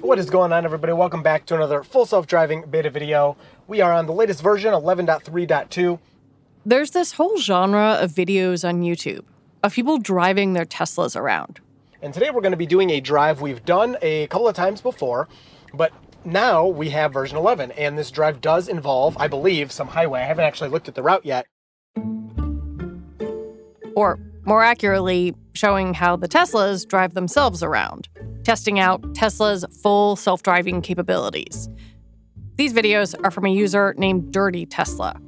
[0.00, 0.92] What is going on, everybody?
[0.94, 3.36] Welcome back to another full self driving beta video.
[3.66, 5.98] We are on the latest version, 11.3.2.
[6.64, 9.24] There's this whole genre of videos on YouTube
[9.62, 11.60] of people driving their Teslas around.
[12.00, 14.80] And today we're going to be doing a drive we've done a couple of times
[14.80, 15.28] before,
[15.74, 15.92] but
[16.24, 17.72] now we have version 11.
[17.72, 20.20] And this drive does involve, I believe, some highway.
[20.20, 21.46] I haven't actually looked at the route yet.
[23.94, 24.18] Or
[24.48, 28.08] more accurately, showing how the Teslas drive themselves around,
[28.44, 31.68] testing out Tesla's full self driving capabilities.
[32.56, 35.20] These videos are from a user named Dirty Tesla.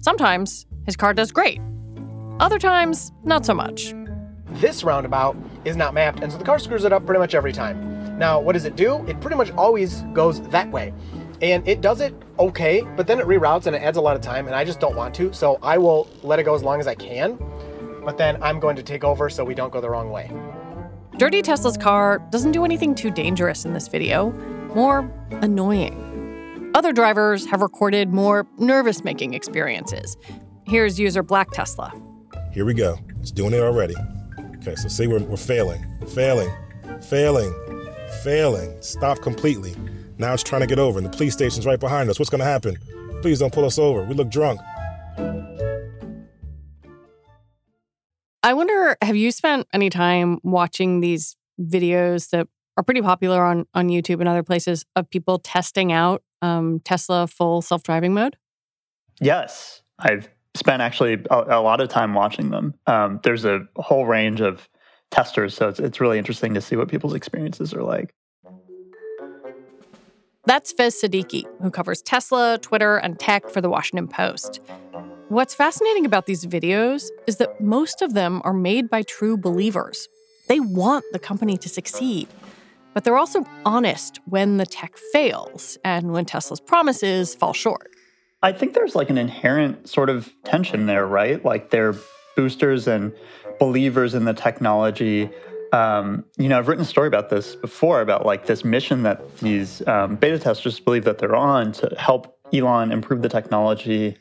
[0.00, 1.60] Sometimes his car does great,
[2.40, 3.94] other times, not so much.
[4.60, 7.54] This roundabout is not mapped, and so the car screws it up pretty much every
[7.54, 8.18] time.
[8.18, 9.02] Now, what does it do?
[9.06, 10.92] It pretty much always goes that way.
[11.40, 14.20] And it does it okay, but then it reroutes and it adds a lot of
[14.20, 16.80] time, and I just don't want to, so I will let it go as long
[16.80, 17.38] as I can
[18.04, 20.30] but then I'm going to take over so we don't go the wrong way.
[21.16, 24.30] Dirty Tesla's car doesn't do anything too dangerous in this video,
[24.74, 26.70] more annoying.
[26.74, 30.16] Other drivers have recorded more nervous making experiences.
[30.66, 31.92] Here's user Black Tesla.
[32.52, 32.98] Here we go.
[33.20, 33.94] It's doing it already.
[34.56, 36.50] Okay, so see, we're, we're failing, failing,
[37.00, 37.54] failing,
[38.22, 38.80] failing.
[38.80, 39.74] Stop completely.
[40.18, 42.18] Now it's trying to get over, and the police station's right behind us.
[42.18, 42.76] What's going to happen?
[43.22, 44.04] Please don't pull us over.
[44.04, 44.60] We look drunk.
[48.42, 53.66] I wonder, have you spent any time watching these videos that are pretty popular on,
[53.74, 58.36] on YouTube and other places of people testing out um, Tesla full self driving mode?
[59.20, 59.82] Yes.
[59.98, 62.74] I've spent actually a, a lot of time watching them.
[62.86, 64.68] Um, there's a whole range of
[65.10, 68.14] testers, so it's, it's really interesting to see what people's experiences are like.
[70.46, 74.60] That's Faiz Siddiqui, who covers Tesla, Twitter, and tech for the Washington Post.
[75.28, 80.08] What's fascinating about these videos is that most of them are made by true believers.
[80.48, 82.28] They want the company to succeed,
[82.94, 87.90] but they're also honest when the tech fails and when Tesla's promises fall short.
[88.42, 91.44] I think there's like an inherent sort of tension there, right?
[91.44, 91.94] Like they're
[92.34, 93.12] boosters and
[93.58, 95.28] believers in the technology.
[95.74, 99.40] Um, you know, I've written a story about this before about like this mission that
[99.40, 104.16] these um, beta testers believe that they're on to help Elon improve the technology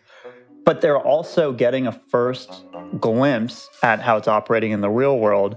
[0.67, 2.66] but they're also getting a first
[3.00, 5.55] glimpse at how it's operating in the real world.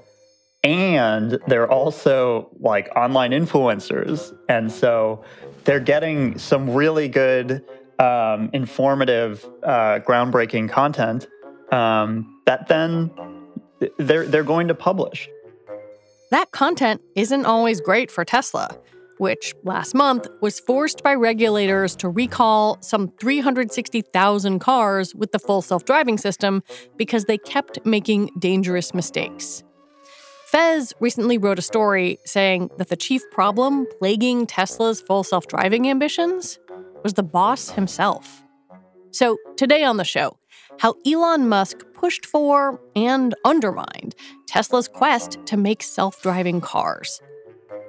[0.63, 4.33] And they're also like online influencers.
[4.49, 5.25] And so
[5.65, 7.65] they're getting some really good,
[7.99, 11.27] um, informative, uh, groundbreaking content
[11.73, 13.11] um, that then
[13.99, 15.29] they're, they're going to publish.
[16.31, 18.79] That content isn't always great for Tesla
[19.21, 25.61] which last month was forced by regulators to recall some 360,000 cars with the full
[25.61, 26.63] self driving system
[26.97, 29.63] because they kept making dangerous mistakes.
[30.51, 35.91] Faiz recently wrote a story saying that the chief problem plaguing Tesla's full self driving
[35.91, 36.59] ambitions
[37.03, 38.43] was the boss himself.
[39.11, 40.39] So, today on the show,
[40.79, 44.15] how Elon Musk pushed for and undermined
[44.47, 47.21] Tesla's quest to make self driving cars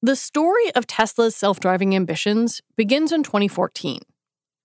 [0.00, 3.98] The story of Tesla's self driving ambitions begins in 2014.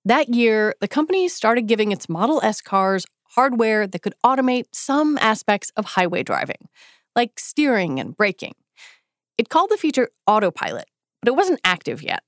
[0.06, 5.18] That year, the company started giving its Model S cars hardware that could automate some
[5.18, 6.69] aspects of highway driving,
[7.15, 8.53] like steering and braking.
[9.39, 10.85] It called the feature Autopilot,
[11.24, 12.21] but it wasn't active yet.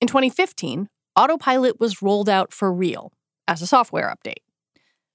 [0.00, 3.12] In 2015, autopilot was rolled out for real
[3.46, 4.42] as a software update.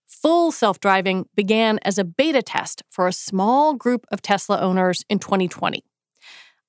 [0.08, 5.04] Full self driving began as a beta test for a small group of Tesla owners
[5.10, 5.84] in 2020.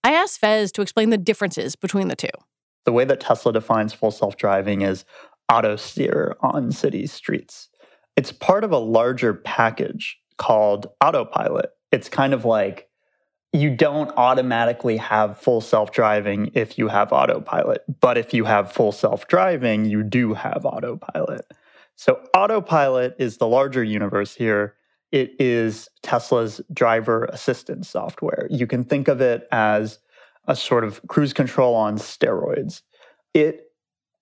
[0.06, 2.29] I asked Faiz to explain the differences between the two.
[2.85, 5.05] The way that Tesla defines full self driving is
[5.53, 7.69] auto steer on city streets.
[8.14, 11.70] It's part of a larger package called autopilot.
[11.91, 12.88] It's kind of like
[13.53, 17.82] you don't automatically have full self driving if you have autopilot.
[18.00, 21.50] But if you have full self driving, you do have autopilot.
[21.97, 24.76] So, autopilot is the larger universe here.
[25.12, 28.49] It is Tesla's driver assistance software.
[28.50, 29.99] You can think of it as
[30.47, 32.82] a sort of cruise control on steroids.
[33.35, 33.62] It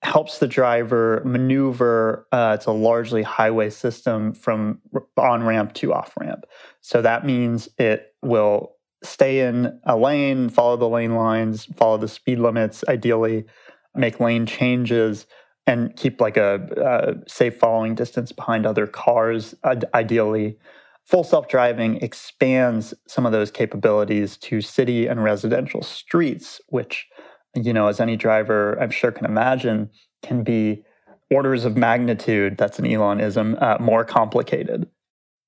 [0.02, 2.26] helps the driver maneuver.
[2.30, 4.80] Uh, it's a largely highway system from
[5.16, 6.44] on ramp to off ramp.
[6.80, 12.08] So that means it will stay in a lane, follow the lane lines, follow the
[12.08, 13.46] speed limits, ideally,
[13.94, 15.26] make lane changes,
[15.66, 19.54] and keep like a, a safe following distance behind other cars,
[19.94, 20.58] ideally.
[21.06, 27.06] Full self driving expands some of those capabilities to city and residential streets, which,
[27.54, 29.90] you know, as any driver I'm sure can imagine,
[30.22, 30.82] can be
[31.30, 34.88] orders of magnitude, that's an Elonism, uh, more complicated.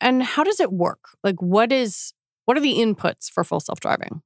[0.00, 1.00] And how does it work?
[1.24, 2.12] Like, what is
[2.44, 4.22] what are the inputs for full self driving?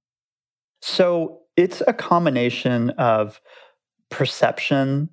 [0.83, 3.41] So it's a combination of
[4.11, 5.11] perception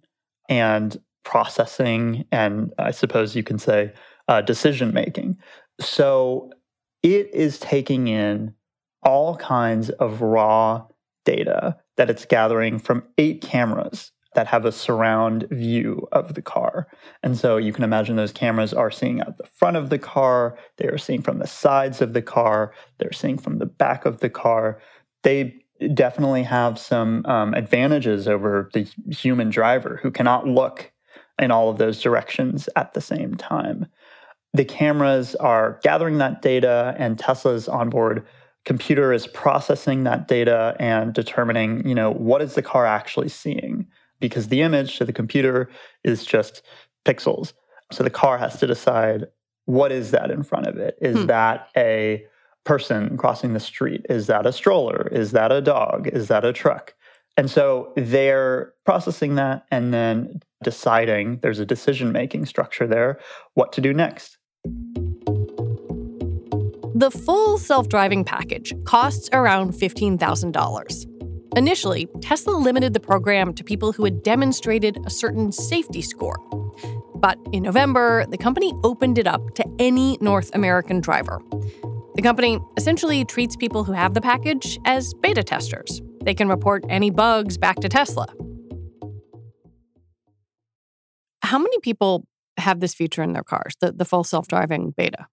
[0.49, 3.93] and processing, and I suppose you can say
[4.27, 5.37] uh, decision making.
[5.79, 6.51] So
[7.03, 8.53] it is taking in
[9.03, 10.85] all kinds of raw
[11.25, 16.87] data that it's gathering from eight cameras that have a surround view of the car.
[17.23, 20.57] And so you can imagine those cameras are seeing out the front of the car,
[20.77, 24.19] they are seeing from the sides of the car, they're seeing from the back of
[24.19, 24.79] the car.
[25.23, 25.55] They
[25.93, 30.91] definitely have some um, advantages over the human driver who cannot look
[31.39, 33.85] in all of those directions at the same time.
[34.53, 38.25] The cameras are gathering that data, and Tesla's onboard
[38.65, 43.87] computer is processing that data and determining, you know, what is the car actually seeing?
[44.19, 45.69] because the image to the computer
[46.03, 46.61] is just
[47.05, 47.53] pixels.
[47.91, 49.27] So the car has to decide
[49.65, 50.97] what is that in front of it?
[51.01, 51.25] Is hmm.
[51.27, 52.25] that a
[52.67, 54.05] person crossing the street?
[54.09, 55.07] Is that a stroller?
[55.13, 56.07] Is that a dog?
[56.07, 56.93] Is that a truck?
[57.37, 63.19] And so they're processing that and then deciding there's a decision making structure there,
[63.53, 64.37] what to do next.
[66.93, 71.57] The full self driving package costs around $15,000.
[71.57, 76.37] Initially, Tesla limited the program to people who had demonstrated a certain safety score.
[77.15, 81.41] But in November, the company opened it up to any North American driver.
[82.17, 86.01] The company essentially treats people who have the package as beta testers.
[86.23, 88.25] They can report any bugs back to Tesla.
[91.43, 92.25] How many people
[92.57, 95.27] have this feature in their cars, the, the full self driving beta?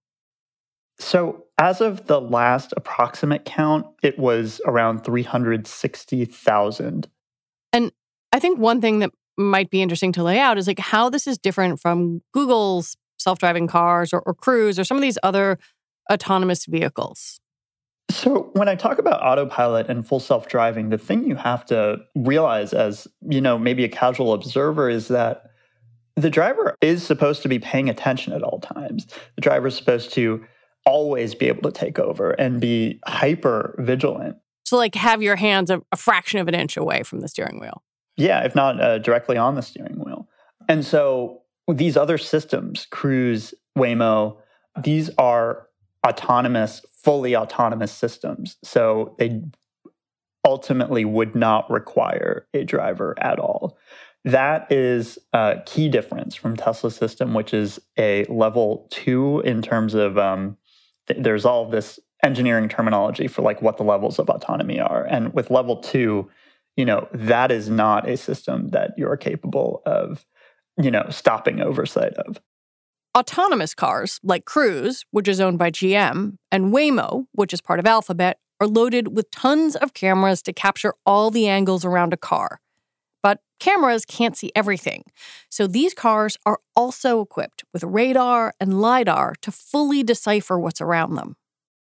[0.99, 7.07] So, as of the last approximate count, it was around 360,000.
[7.73, 7.91] And
[8.31, 11.25] I think one thing that might be interesting to lay out is like how this
[11.25, 15.57] is different from Google's self driving cars or, or Cruise or some of these other
[16.11, 17.39] autonomous vehicles.
[18.09, 21.97] So, when I talk about autopilot and full self driving, the thing you have to
[22.15, 25.43] realize as, you know, maybe a casual observer is that
[26.15, 29.07] the driver is supposed to be paying attention at all times.
[29.35, 30.45] The driver is supposed to
[30.85, 34.37] always be able to take over and be hyper vigilant.
[34.65, 37.59] So, like, have your hands a, a fraction of an inch away from the steering
[37.59, 37.83] wheel.
[38.17, 40.27] Yeah, if not uh, directly on the steering wheel.
[40.69, 44.37] And so, these other systems, Cruise, Waymo,
[44.83, 45.64] these are
[46.05, 48.57] autonomous, fully autonomous systems.
[48.63, 49.41] So, they
[50.45, 53.77] ultimately would not require a driver at all.
[54.23, 59.93] That is a key difference from Tesla's system, which is a level two in terms
[59.93, 60.57] of um,
[61.07, 65.05] there's all this engineering terminology for like what the levels of autonomy are.
[65.05, 66.29] And with level two,
[66.75, 70.25] you know, that is not a system that you're capable of,
[70.81, 72.41] you know, stopping oversight of.
[73.15, 77.85] Autonomous cars like Cruise, which is owned by GM, and Waymo, which is part of
[77.85, 82.59] Alphabet, are loaded with tons of cameras to capture all the angles around a car.
[83.23, 85.05] But cameras can't see everything.
[85.49, 91.15] So these cars are also equipped with radar and LiDAR to fully decipher what's around
[91.15, 91.37] them.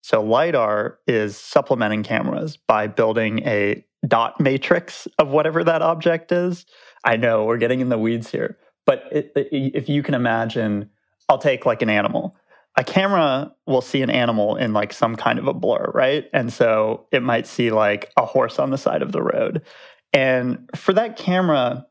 [0.04, 6.68] So LiDAR is supplementing cameras by building a dot matrix of whatever that object is.
[7.04, 10.92] I know we're getting in the weeds here, but it, it, if you can imagine,
[11.30, 12.36] I'll take like an animal.
[12.76, 16.26] A camera will see an animal in like some kind of a blur, right?
[16.32, 19.64] And so it might see like a horse on the side of the road.
[20.14, 21.88] And for that camera,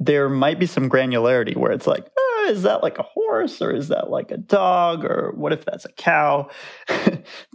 [0.00, 3.70] there might be some granularity where it's like, oh, is that like a horse or
[3.70, 6.50] is that like a dog or what if that's a cow?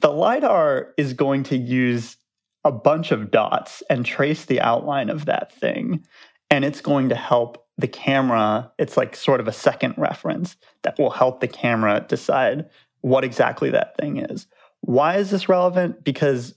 [0.02, 2.18] the LiDAR is going to use
[2.64, 6.06] a bunch of dots and trace the outline of that thing.
[6.50, 8.72] And it's going to help the camera.
[8.78, 12.70] It's like sort of a second reference that will help the camera decide
[13.02, 14.48] what exactly that thing is.
[14.82, 16.04] Why is this relevant?
[16.04, 16.56] Because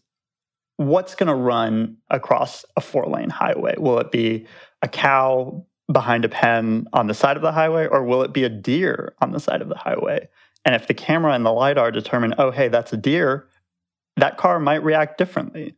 [0.77, 3.77] what's going to run across a four lane highway?
[3.79, 4.47] Will it be
[4.83, 8.45] a cow behind a pen on the side of the highway, or will it be
[8.45, 10.29] a deer on the side of the highway?
[10.65, 13.49] And if the camera and the LiDAR determine, oh, hey, that's a deer,
[14.17, 15.77] that car might react differently.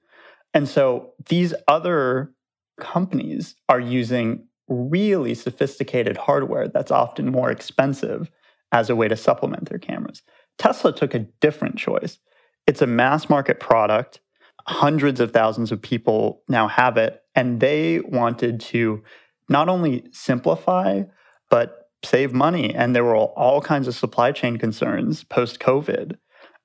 [0.52, 2.32] And so these other
[2.78, 8.30] companies are using really sophisticated hardware that's often more expensive
[8.73, 10.23] as a way to supplement their cameras.
[10.59, 12.18] Tesla took a different choice.
[12.66, 14.21] It's a mass market product.
[14.66, 17.23] Hundreds of thousands of people now have it.
[17.35, 19.02] And they wanted to
[19.49, 21.02] not only simplify,
[21.50, 22.75] but save money.
[22.75, 26.16] And there were all kinds of supply chain concerns post COVID.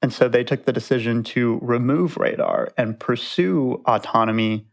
[0.02, 4.66] And so they took the decision to remove radar and pursue autonomy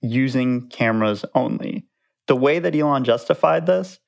[0.00, 1.86] using cameras only.
[2.30, 3.98] The way that Elon justified this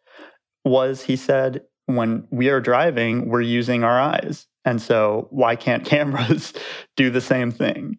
[0.64, 4.47] was he said, when we are driving, we're using our eyes.
[4.64, 6.52] And so why can't cameras
[6.97, 7.99] do the same thing?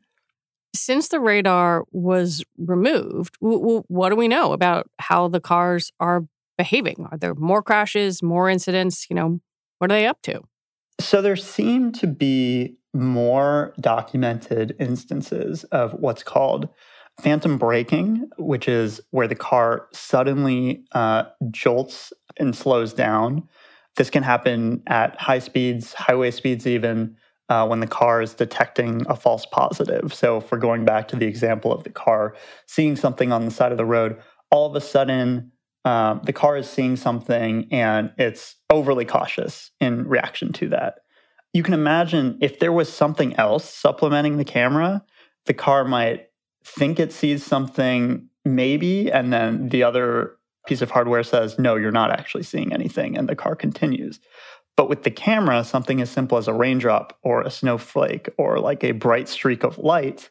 [0.74, 6.24] Since the radar was removed, w- what do we know about how the cars are
[6.58, 7.06] behaving?
[7.12, 9.08] Are there more crashes, more incidents?
[9.10, 9.42] You know,
[9.80, 10.39] what are they up to?
[11.01, 16.70] So there seem to be more documented instances of what's called
[17.22, 23.48] phantom braking, which is where the car suddenly uh, jolts and slows down.
[23.96, 27.15] This can happen at high speeds, highway speeds, even
[27.50, 30.13] uh, when the car is detecting a false positive.
[30.13, 32.36] So, if we're going back to the example of the car
[32.67, 35.51] seeing something on the side of the road, all of a sudden
[35.86, 41.00] um, the car is seeing something and it's overly cautious in reaction to that.
[41.53, 45.03] You can imagine if there was something else supplementing the camera,
[45.46, 46.27] the car might
[46.63, 51.91] think it sees something maybe, and then the other piece of hardware says, no, you're
[51.91, 54.20] not actually seeing anything, and the car continues.
[54.75, 58.84] But with the camera, something as simple as a raindrop or a snowflake or like
[58.84, 60.29] a bright streak of light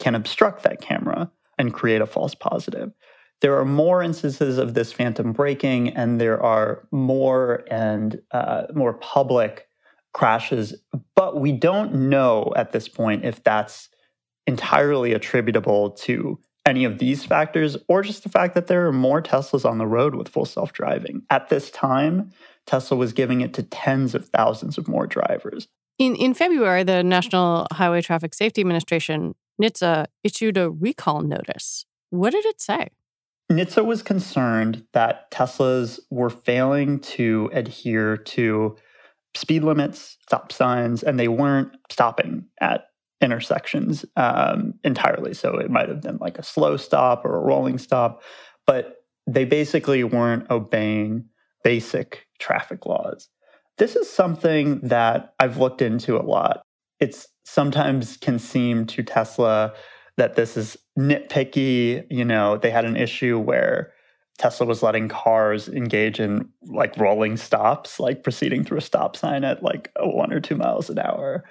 [0.00, 2.92] can obstruct that camera and create a false positive.
[3.40, 8.94] There are more instances of this phantom braking, and there are more and uh, more
[8.94, 9.68] public
[10.12, 10.74] crashes,
[11.14, 13.90] but we don't know at this point if that's
[14.48, 19.22] entirely attributable to any of these factors or just the fact that there are more
[19.22, 21.22] Teslas on the road with full self driving.
[21.30, 22.32] At this time,
[22.66, 25.68] Tesla was giving it to tens of thousands of more drivers.
[25.98, 31.84] In, in February, the National Highway Traffic Safety Administration, NHTSA, issued a recall notice.
[32.10, 32.88] What did it say?
[33.52, 38.76] NHTSA was concerned that Teslas were failing to adhere to
[39.34, 42.88] speed limits, stop signs, and they weren't stopping at
[43.20, 45.34] intersections um, entirely.
[45.34, 48.22] So it might have been like a slow stop or a rolling stop,
[48.66, 48.96] but
[49.26, 51.26] they basically weren't obeying
[51.64, 53.28] basic traffic laws.
[53.76, 56.62] This is something that I've looked into a lot.
[57.00, 59.74] It's sometimes can seem to Tesla
[60.16, 62.04] that this is nitpicky.
[62.10, 63.92] You know, they had an issue where
[64.38, 69.44] Tesla was letting cars engage in like rolling stops, like proceeding through a stop sign
[69.44, 71.44] at like one or two miles an hour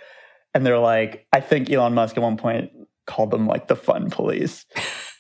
[0.54, 2.72] and they're like, I think Elon Musk at one point
[3.06, 4.66] called them like the fun police.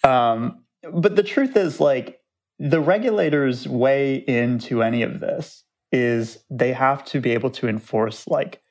[0.03, 2.19] Um, but the truth is, like,
[2.59, 8.27] the regulators' way into any of this is they have to be able to enforce
[8.27, 8.61] like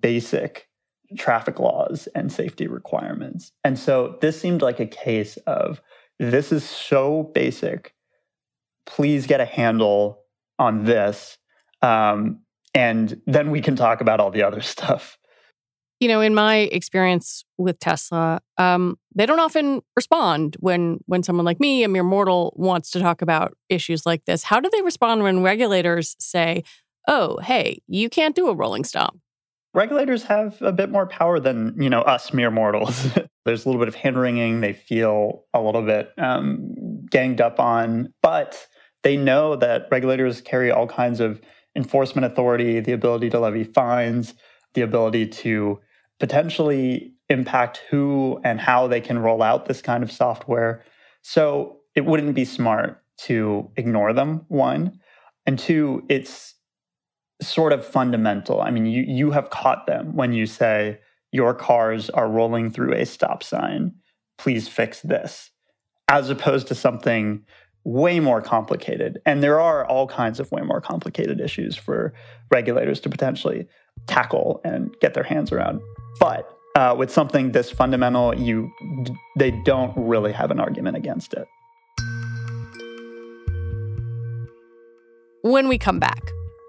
[0.00, 0.68] basic
[1.16, 3.52] traffic laws and safety requirements.
[3.64, 5.80] And so this seemed like a case of
[6.18, 7.94] this is so basic.
[8.86, 10.22] Please get a handle
[10.58, 11.38] on this.
[11.82, 12.40] Um,
[12.74, 15.18] and then we can talk about all the other stuff
[16.00, 21.46] you know, in my experience with Tesla, um, they don't often respond when when someone
[21.46, 24.42] like me, a mere mortal, wants to talk about issues like this.
[24.42, 26.64] How do they respond when regulators say,
[27.08, 29.16] "Oh, hey, you can't do a rolling stop"?
[29.72, 33.08] Regulators have a bit more power than you know us mere mortals.
[33.46, 34.60] There's a little bit of hand wringing.
[34.60, 38.66] They feel a little bit um, ganged up on, but
[39.02, 41.40] they know that regulators carry all kinds of
[41.74, 44.34] enforcement authority, the ability to levy fines,
[44.74, 45.78] the ability to
[46.18, 50.84] potentially impact who and how they can roll out this kind of software.
[51.22, 55.00] So it wouldn't be smart to ignore them, one.
[55.46, 56.54] And two, it's
[57.42, 58.60] sort of fundamental.
[58.60, 61.00] I mean, you, you have caught them when you say,
[61.32, 63.94] your cars are rolling through a stop sign.
[64.38, 65.50] Please fix this.
[66.08, 67.44] As opposed to something
[67.86, 69.22] way more complicated.
[69.24, 72.12] And there are all kinds of way more complicated issues for
[72.50, 73.68] regulators to potentially
[74.08, 75.80] tackle and get their hands around.
[76.18, 78.72] But uh, with something this fundamental, you
[79.38, 81.46] they don't really have an argument against it.
[85.42, 86.20] When we come back,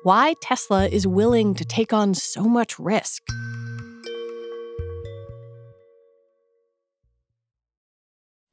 [0.03, 3.23] why Tesla is willing to take on so much risk.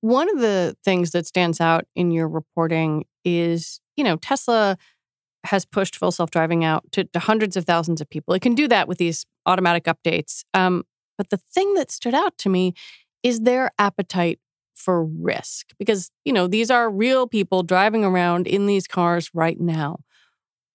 [0.00, 4.76] One of the things that stands out in your reporting is, you know, Tesla
[5.44, 8.34] has pushed full self driving out to, to, hundreds of thousands of people.
[8.34, 10.44] It can do that with these automatic updates.
[10.54, 10.84] Um,
[11.16, 12.74] but the thing that stood out to me
[13.22, 14.38] is their appetite
[14.74, 19.60] for risk because, you know, these are real people driving around in these cars right
[19.60, 19.98] now.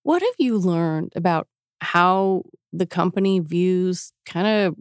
[0.04, 1.48] What have you learned about
[1.80, 4.76] how the company views kind of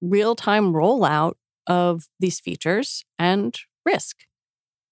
[0.00, 1.34] real time rollout
[1.66, 4.16] of these features and risk.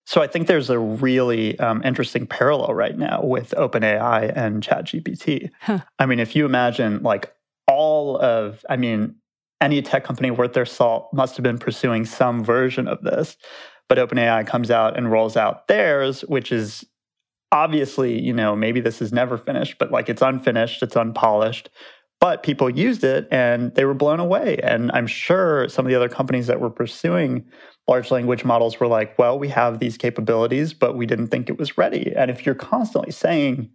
[0.06, 5.50] So I think there's a really um, interesting parallel right now with OpenAI and ChatGPT.
[5.60, 5.80] Huh.
[5.98, 7.34] I mean, if you imagine like
[7.66, 9.16] all of, I mean,
[9.60, 13.38] any tech company worth their salt must have been pursuing some version of this,
[13.88, 16.84] but OpenAI comes out and rolls out theirs, which is
[17.50, 21.71] obviously, you know, maybe this is never finished, but like it's unfinished, it's unpolished,
[22.25, 24.58] but people used it and they were blown away.
[24.63, 27.45] And I'm sure some of the other companies that were pursuing
[27.87, 31.58] large language models were like, well, we have these capabilities, but we didn't think it
[31.58, 32.15] was ready.
[32.17, 33.69] And if you're constantly saying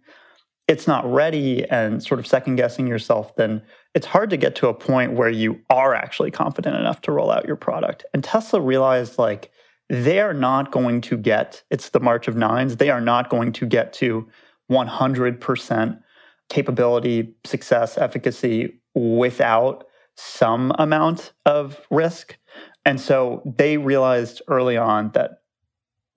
[0.66, 3.62] it's not ready and sort of second guessing yourself, then
[3.94, 7.30] it's hard to get to a point where you are actually confident enough to roll
[7.30, 8.04] out your product.
[8.12, 9.52] And Tesla realized like
[9.88, 13.52] they are not going to get, it's the March of Nines, they are not going
[13.52, 14.28] to get to
[14.68, 16.02] 100%
[16.50, 19.86] capability, success, efficacy without
[20.16, 22.36] some amount of risk.
[22.84, 25.42] And so they realized early on that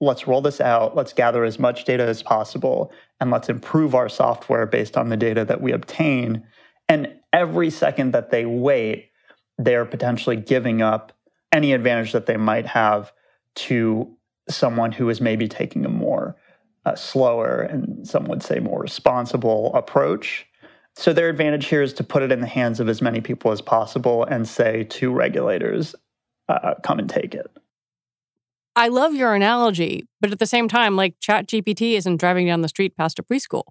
[0.02, 2.92] let's roll this out, let's gather as much data as possible,
[3.22, 6.46] and let's improve our software based on the data that we obtain.
[6.90, 9.12] And every second that they wait,
[9.58, 11.14] they're potentially giving up
[11.54, 13.14] any advantage that they might have
[13.56, 14.18] to
[14.50, 16.36] someone who is maybe taking a more
[16.86, 20.46] uh, slower and some would say more responsible approach.
[20.96, 23.52] So their advantage here is to put it in the hands of as many people
[23.52, 25.96] as possible and say to regulators,
[26.50, 27.50] uh, come and take it.
[28.76, 32.62] I love your analogy, but at the same time, like Chat GPT isn't driving down
[32.62, 33.64] the street past a preschool.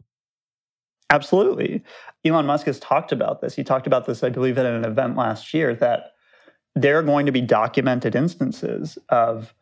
[1.10, 1.82] Absolutely.
[2.24, 3.54] Elon Musk has talked about this.
[3.54, 6.12] He talked about this, I believe, at an event last year that
[6.74, 9.54] there are going to be documented instances of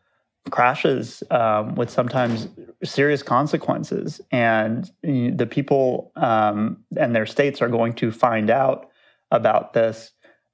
[0.49, 2.47] crashes um, with sometimes
[2.83, 4.21] serious consequences.
[4.31, 8.89] And the people um, and their states are going to find out
[9.29, 10.11] about this.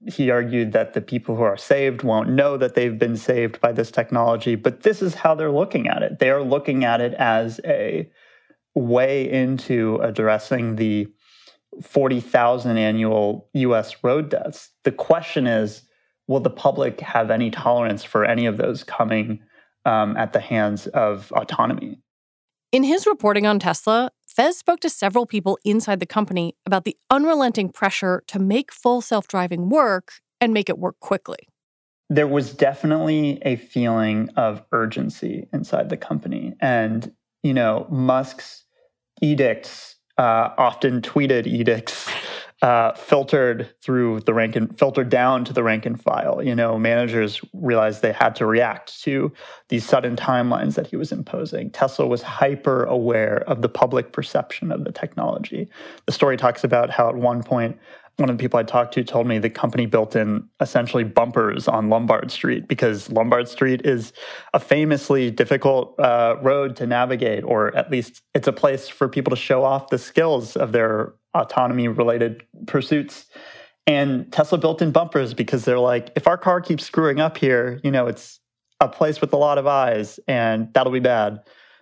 [0.07, 3.71] He argued that the people who are saved won't know that they've been saved by
[3.71, 6.19] this technology, but this is how they're looking at it.
[6.19, 8.11] They are looking at it as a
[8.75, 11.07] way into addressing the
[11.81, 14.71] 40,000 annual US road deaths.
[14.83, 15.83] The question is
[16.27, 19.39] will the public have any tolerance for any of those coming
[19.87, 21.99] um, at the hands of autonomy.
[22.71, 26.97] In his reporting on Tesla, Faiz spoke to several people inside the company about the
[27.09, 31.47] unrelenting pressure to make full self driving work and make it work quickly.
[32.09, 36.53] There was definitely a feeling of urgency inside the company.
[36.59, 38.65] And, you know, Musk's
[39.21, 42.09] edicts, uh, often tweeted edicts,
[42.61, 46.41] uh, filtered through the rank and filtered down to the rank and file.
[46.43, 49.31] You know, managers realized they had to react to
[49.69, 51.69] these sudden timelines that he was imposing.
[51.69, 55.69] Tesla was hyper aware of the public perception of the technology.
[56.07, 57.77] The story talks about how at one point
[58.17, 61.67] one of the people I talked to told me the company built in essentially bumpers
[61.67, 64.11] on Lombard Street because Lombard Street is
[64.55, 69.29] a famously difficult uh, road to navigate, or at least it's a place for people
[69.29, 73.27] to show off the skills of their autonomy related pursuits.
[73.85, 77.79] And Tesla built in bumpers because they're like, if our car keeps screwing up here,
[77.83, 78.39] you know, it's
[78.81, 81.41] a place with a lot of eyes and that'll be bad.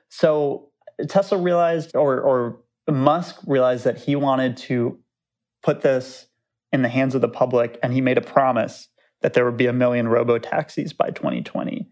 [0.10, 0.70] So
[1.08, 5.00] Tesla realized, or, or Musk realized that he wanted to
[5.66, 6.28] put this
[6.72, 8.88] in the hands of the public and he made a promise
[9.24, 11.88] that there would be a million robo taxis by 2020.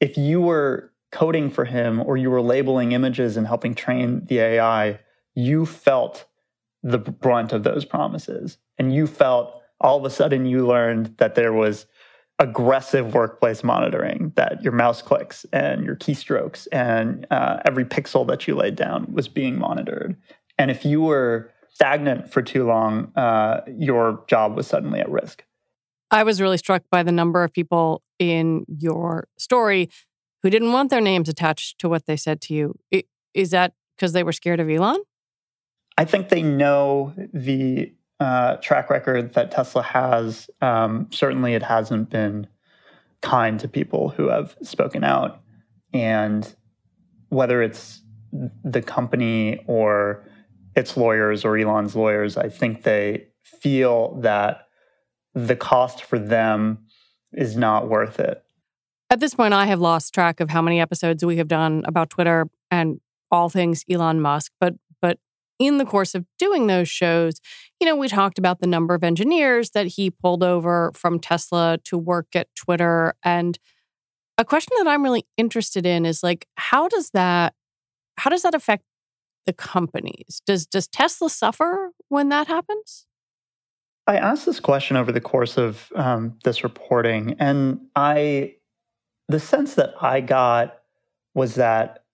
[0.00, 4.38] If you were coding for him or you were labeling images and helping train the
[4.38, 5.00] AI,
[5.34, 6.24] you felt
[6.82, 8.56] the brunt of those promises.
[8.78, 11.84] And you felt all of a sudden you learned that there was
[12.38, 18.48] aggressive workplace monitoring, that your mouse clicks and your keystrokes and uh, every pixel that
[18.48, 20.16] you laid down was being monitored.
[20.56, 25.44] And if you were stagnant for too long, uh, your job was suddenly at risk.
[26.10, 29.90] I was really struck by the number of people in your story
[30.42, 32.78] who didn't want their names attached to what they said to you.
[33.34, 35.00] Is that because they were scared of Elon?
[35.98, 40.48] I think they know the uh, track record that Tesla has.
[40.60, 42.46] Um, certainly, it hasn't been
[43.20, 45.40] kind to people who have spoken out.
[45.92, 46.54] And
[47.30, 48.02] whether it's
[48.64, 50.24] the company or
[50.76, 54.68] its lawyers or Elon's lawyers, I think they feel that
[55.34, 56.86] the cost for them
[57.32, 58.42] is not worth it.
[59.10, 62.10] At this point, I have lost track of how many episodes we have done about
[62.10, 64.52] Twitter and all things Elon Musk.
[64.60, 65.18] But but
[65.58, 67.40] in the course of doing those shows,
[67.80, 71.78] you know, we talked about the number of engineers that he pulled over from Tesla
[71.84, 73.14] to work at Twitter.
[73.22, 73.58] And
[74.38, 77.54] a question that I'm really interested in is like, how does that
[78.16, 78.84] how does that affect
[79.46, 80.40] the companies.
[80.46, 83.06] Does does Tesla suffer when that happens?
[84.06, 88.56] I asked this question over the course of um, this reporting, and I
[89.28, 90.78] the sense that I got
[91.34, 92.04] was that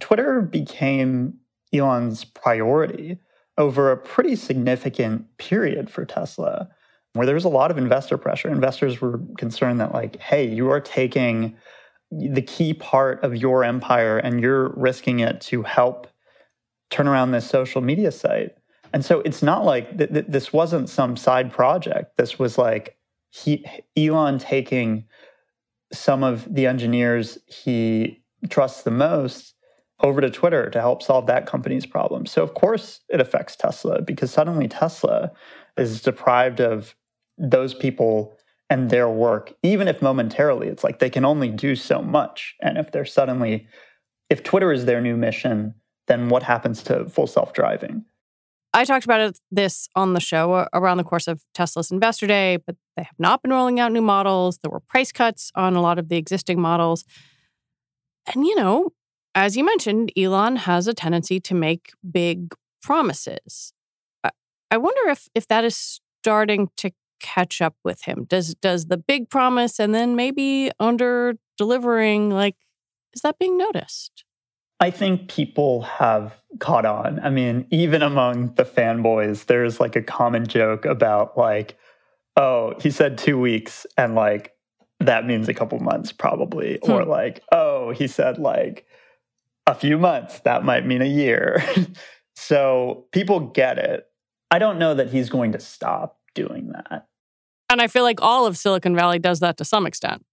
[0.00, 1.34] Twitter became
[1.72, 3.18] Elon's priority
[3.58, 6.68] over a pretty significant period for Tesla,
[7.12, 8.48] where there was a lot of investor pressure.
[8.48, 11.56] Investors were concerned that, like, hey, you are taking
[12.10, 16.06] the key part of your empire and you're risking it to help
[16.92, 18.56] turn around this social media site.
[18.92, 22.16] And so it's not like th- th- this wasn't some side project.
[22.16, 22.96] This was like
[23.30, 23.64] he,
[23.96, 25.04] Elon taking
[25.92, 29.54] some of the engineers he trusts the most
[30.00, 32.26] over to Twitter to help solve that company's problem.
[32.26, 35.32] So of course it affects Tesla because suddenly Tesla
[35.76, 36.94] is deprived of
[37.38, 38.36] those people
[38.68, 40.68] and their work, even if momentarily.
[40.68, 42.56] It's like they can only do so much.
[42.60, 43.66] And if they're suddenly,
[44.28, 45.74] if Twitter is their new mission,
[46.08, 48.04] then what happens to full self driving?
[48.74, 52.56] I talked about this on the show uh, around the course of Tesla's Investor Day,
[52.56, 54.58] but they have not been rolling out new models.
[54.58, 57.04] There were price cuts on a lot of the existing models.
[58.32, 58.92] And, you know,
[59.34, 63.72] as you mentioned, Elon has a tendency to make big promises.
[64.70, 68.24] I wonder if if that is starting to catch up with him.
[68.28, 72.56] Does does the big promise and then maybe under delivering like
[73.12, 74.24] is that being noticed?
[74.82, 77.20] I think people have caught on.
[77.20, 81.78] I mean, even among the fanboys, there's like a common joke about like,
[82.36, 84.54] oh, he said two weeks and like
[84.98, 86.80] that means a couple months probably.
[86.84, 86.90] Hmm.
[86.90, 88.84] Or like, oh, he said like
[89.68, 91.62] a few months, that might mean a year.
[92.34, 94.08] so people get it.
[94.50, 97.06] I don't know that he's going to stop doing that.
[97.70, 100.26] And I feel like all of Silicon Valley does that to some extent.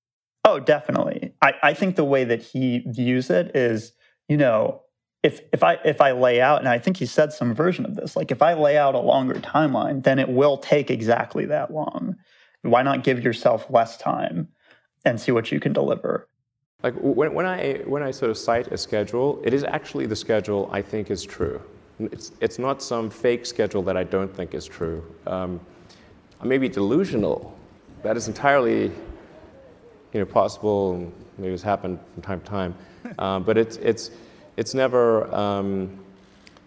[0.43, 1.35] Oh, definitely.
[1.39, 3.91] I, I think the way that he views it is
[4.29, 4.81] you know,
[5.21, 7.95] if if I if I lay out, and I think he said some version of
[7.95, 11.73] this, like if I lay out a longer timeline, then it will take exactly that
[11.73, 12.15] long.
[12.61, 14.47] Why not give yourself less time
[15.03, 16.29] and see what you can deliver?
[16.83, 20.15] Like when, when I when I sort of cite a schedule, it is actually the
[20.15, 21.61] schedule I think is true.
[21.99, 25.03] It's it's not some fake schedule that I don't think is true.
[25.27, 25.59] Um,
[26.39, 27.53] I may be delusional.
[28.03, 28.93] That is entirely,
[30.13, 31.11] you know, possible.
[31.37, 32.75] Maybe it's happened from time to time.
[33.17, 34.11] Um, but it's, it's,
[34.55, 35.99] it's never, um,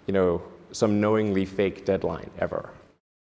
[0.07, 2.71] you know, some knowingly fake deadline ever.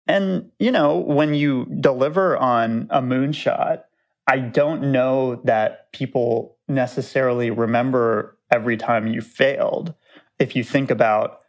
[0.06, 3.82] And, you know, when you deliver on a moonshot,
[4.26, 9.94] I don't know that people necessarily remember every time you failed.
[10.38, 11.40] If you think about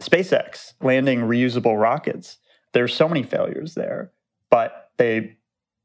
[0.00, 2.38] SpaceX landing reusable rockets,
[2.72, 4.10] there's so many failures there,
[4.50, 5.36] but they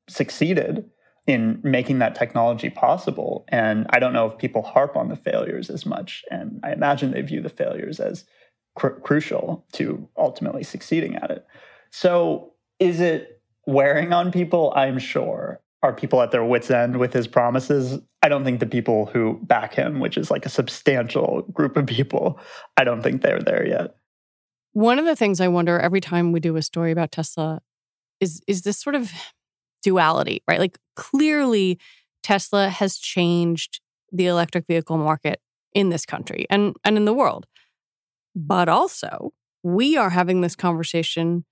[0.09, 0.89] succeeded
[1.27, 3.45] in making that technology possible.
[3.49, 6.23] And I don't know if people harp on the failures as much.
[6.31, 8.23] And I imagine they view the failures as
[8.75, 11.45] cr- crucial to ultimately succeeding at it.
[11.91, 14.71] So is it wearing on people?
[14.75, 15.61] I'm sure.
[15.83, 17.99] Are people at their wits' end with his promises?
[18.23, 21.85] I don't think the people who back him, which is like a substantial group of
[21.85, 22.39] people,
[22.77, 23.95] I don't think they're there yet.
[24.73, 27.61] One of the things I wonder every time we do a story about Tesla
[28.19, 29.11] is is this sort of
[29.83, 30.59] duality, right?
[30.59, 31.79] Like clearly
[32.23, 33.79] Tesla has changed
[34.11, 35.39] the electric vehicle market
[35.73, 37.45] in this country and and in the world.
[38.35, 41.45] But also, we are having this conversation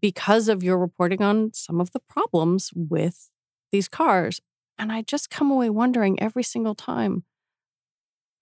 [0.00, 3.30] because of your reporting on some of the problems with
[3.72, 4.40] these cars.
[4.78, 7.24] And I just come away wondering every single time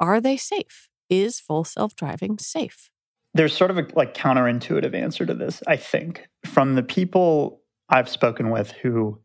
[0.01, 0.89] are they safe?
[1.09, 2.91] Is full self driving safe?
[3.35, 8.09] There's sort of a like counterintuitive answer to this, I think, from the people I've
[8.09, 9.21] spoken with who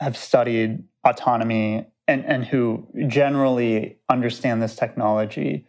[0.00, 5.66] have studied autonomy and, and who generally understand this technology.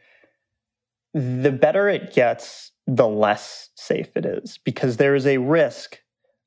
[1.13, 5.99] The better it gets, the less safe it is because there is a risk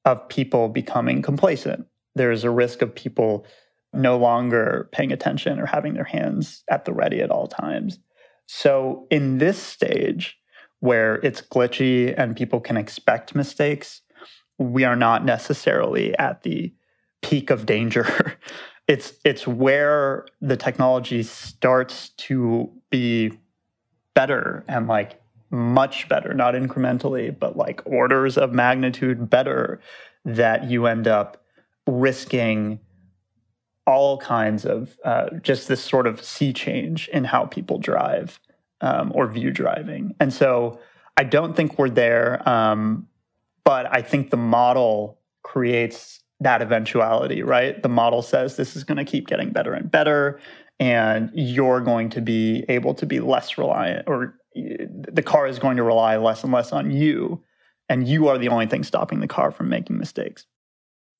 [0.05, 3.47] of people becoming complacent there is a risk of people
[3.93, 7.99] no longer paying attention or having their hands at the ready at all times.
[8.47, 10.37] So, in this stage
[10.81, 14.03] where it's glitchy and people can expect mistakes,
[14.59, 16.73] we are not necessarily at the
[17.23, 18.39] peak of danger.
[18.89, 23.33] it's it's where the technology starts to be
[24.15, 29.81] better and like much better, not incrementally, but like orders of magnitude better
[30.25, 31.45] that you end up
[31.87, 32.81] risking
[33.87, 38.41] all kinds of uh, just this sort of sea change in how people drive
[38.81, 40.15] um, or view driving.
[40.19, 40.79] And so
[41.17, 43.07] I don't think we're there, um,
[43.65, 47.83] but I think the model creates that eventuality, right?
[47.83, 50.41] The model says this is going to keep getting better and better,
[50.79, 55.77] and you're going to be able to be less reliant, or the car is going
[55.77, 57.43] to rely less and less on you,
[57.89, 60.47] and you are the only thing stopping the car from making mistakes.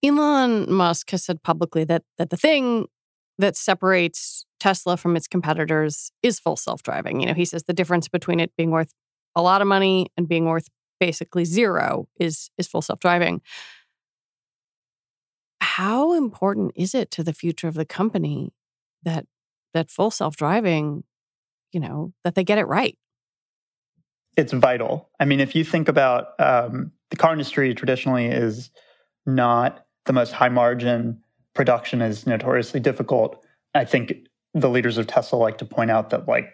[0.03, 2.87] Elon Musk has said publicly that that the thing
[3.39, 7.21] that separates Tesla from its competitors is full self-driving.
[7.21, 8.93] You know, he says the difference between it being worth
[9.35, 10.69] a lot of money and being worth
[11.01, 13.41] basically zero is is full self-driving.
[15.61, 18.53] How important is it to the future of the company
[19.03, 19.27] that
[19.73, 21.05] that full self-driving,
[21.73, 22.97] you know, that they get it right?
[24.37, 25.11] It's vital.
[25.21, 28.71] I mean, if you think about um, the car industry traditionally is
[29.27, 31.23] not the most high margin
[31.55, 33.45] production is notoriously difficult.
[33.75, 34.15] I think
[34.53, 36.51] the leaders of Tesla like to point out that, like,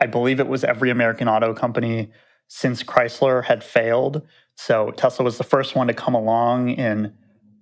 [0.00, 2.10] I believe it was every American auto company
[2.48, 4.22] since Chrysler had failed.
[4.54, 7.12] So Tesla was the first one to come along in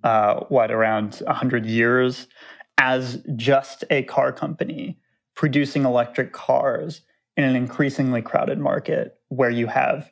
[0.03, 2.27] uh, what around 100 years
[2.77, 4.99] as just a car company
[5.35, 7.01] producing electric cars
[7.35, 10.11] in an increasingly crowded market where you have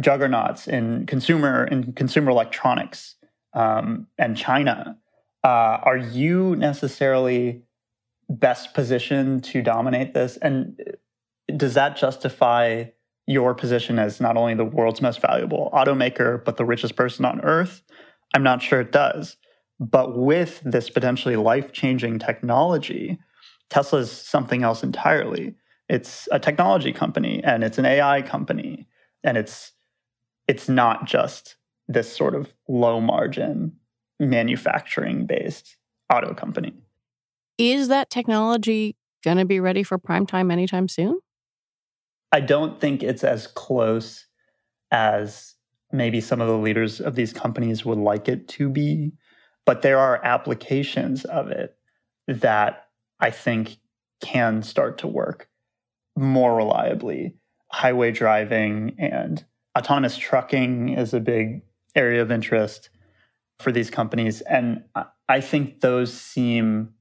[0.00, 3.14] juggernauts in consumer in consumer electronics
[3.54, 4.98] um, and China,
[5.44, 7.62] uh, are you necessarily
[8.28, 10.36] best positioned to dominate this?
[10.38, 10.80] And
[11.56, 12.84] does that justify
[13.26, 17.40] your position as not only the world's most valuable automaker, but the richest person on
[17.40, 17.82] earth?
[18.34, 19.36] I'm not sure it does.
[19.80, 23.18] But with this potentially life changing technology,
[23.70, 25.54] Tesla is something else entirely.
[25.88, 28.86] It's a technology company and it's an AI company
[29.22, 29.72] and it's
[30.46, 31.56] it's not just
[31.88, 33.72] this sort of low margin
[34.20, 35.76] manufacturing based
[36.12, 36.72] auto company.
[37.58, 41.18] Is that technology going to be ready for prime time anytime soon?
[42.34, 44.26] I don't think it's as close
[44.90, 45.54] as
[45.92, 49.12] maybe some of the leaders of these companies would like it to be,
[49.64, 51.76] but there are applications of it
[52.26, 52.88] that
[53.20, 53.76] I think
[54.20, 55.48] can start to work
[56.16, 57.36] more reliably.
[57.70, 59.44] Highway driving and
[59.78, 61.62] autonomous trucking is a big
[61.94, 62.90] area of interest
[63.60, 64.40] for these companies.
[64.40, 64.82] And
[65.28, 66.94] I think those seem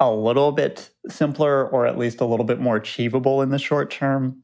[0.00, 3.92] a little bit simpler or at least a little bit more achievable in the short
[3.92, 4.42] term.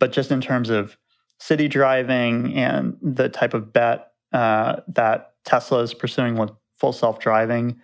[0.00, 0.96] But just in terms of
[1.38, 7.20] city driving and the type of bet uh, that Tesla is pursuing with full self
[7.20, 7.80] driving,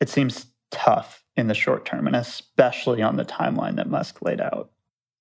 [0.00, 4.40] it seems tough in the short term, and especially on the timeline that Musk laid
[4.40, 4.70] out.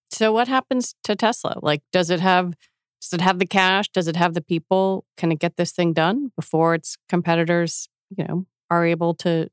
[0.09, 1.57] So, what happens to Tesla?
[1.61, 2.55] Like, does it have
[3.01, 3.89] does it have the cash?
[3.89, 5.05] Does it have the people?
[5.17, 9.49] Can it get this thing done before its competitors, you know, are able to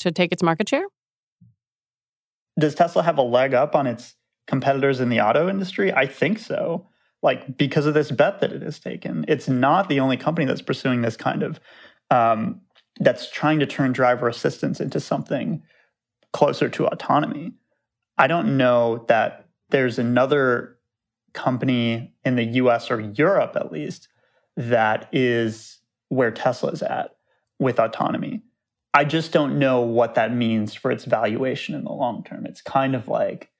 [0.00, 0.86] to take its market share?
[2.58, 4.14] Does Tesla have a leg up on its
[4.52, 5.90] competitors in the auto industry?
[5.94, 6.86] I think so.
[7.22, 9.24] Like because of this bet that it has taken.
[9.26, 11.58] It's not the only company that's pursuing this kind of
[12.10, 12.60] um,
[13.00, 15.62] that's trying to turn driver assistance into something
[16.34, 17.52] closer to autonomy.
[18.18, 20.76] I don't know that there's another
[21.32, 24.08] company in the US or Europe at least
[24.58, 25.78] that is
[26.10, 27.16] where Tesla's at
[27.58, 28.42] with autonomy.
[28.92, 32.44] I just don't know what that means for its valuation in the long term.
[32.44, 33.51] It's kind of like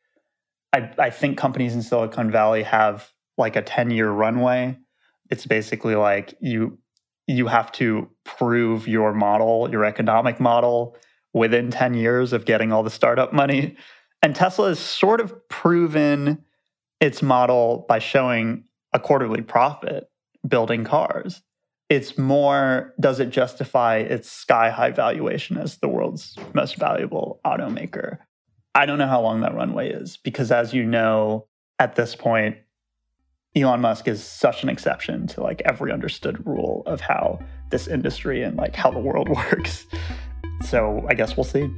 [0.73, 4.79] I, I think companies in Silicon Valley have like a 10 year runway.
[5.31, 6.79] It's basically like you
[7.27, 10.97] you have to prove your model, your economic model
[11.33, 13.77] within 10 years of getting all the startup money.
[14.23, 16.45] And Tesla has sort of proven
[17.01, 20.11] its model by showing a quarterly profit
[20.47, 21.43] building cars.
[21.89, 28.19] It's more, does it justify its sky high valuation as the world's most valuable automaker?
[28.75, 31.47] I don't know how long that runway is because, as you know,
[31.79, 32.57] at this point,
[33.55, 38.43] Elon Musk is such an exception to like every understood rule of how this industry
[38.43, 39.87] and like how the world works.
[40.65, 41.71] So I guess we'll see.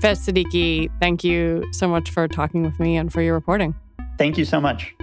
[0.00, 3.74] Faiz Siddiqui, thank you so much for talking with me and for your reporting.
[4.16, 4.94] Thank you so much.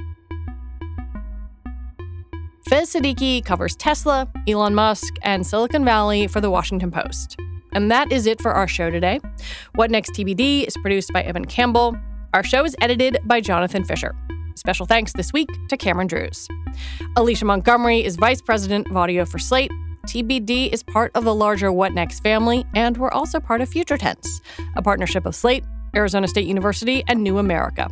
[2.70, 7.38] Faiz Siddiqui covers Tesla, Elon Musk, and Silicon Valley for The Washington Post.
[7.74, 9.20] And that is it for our show today.
[9.76, 11.96] What Next TBD is produced by Evan Campbell.
[12.34, 14.16] Our show is edited by Jonathan Fisher.
[14.56, 16.48] Special thanks this week to Cameron Drews.
[17.16, 19.72] Alicia Montgomery is Vice President of Audio for Slate.
[20.08, 23.98] TBD is part of the larger What Next family, and we're also part of Future
[23.98, 24.42] Tense,
[24.76, 25.64] a partnership of Slate,
[25.96, 27.88] Arizona State University, and New America.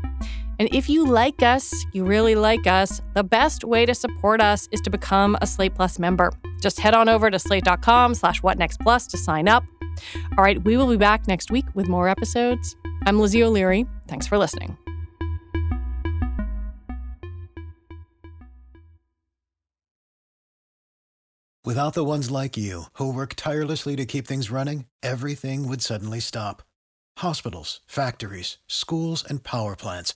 [0.59, 4.67] And if you like us, you really like us, the best way to support us
[4.73, 6.33] is to become a Slate Plus member.
[6.61, 9.63] Just head on over to slate.com slash whatnextplus to sign up.
[10.37, 12.75] All right, we will be back next week with more episodes.
[13.05, 13.85] I'm Lizzie O'Leary.
[14.07, 14.77] Thanks for listening.
[21.63, 26.19] Without the ones like you, who work tirelessly to keep things running, everything would suddenly
[26.19, 26.63] stop.
[27.17, 30.15] Hospitals, factories, schools, and power plants,